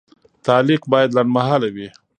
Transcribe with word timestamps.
تعلیق 0.45 0.81
باید 0.91 1.15
لنډمهاله 1.17 1.67
وي. 1.75 1.87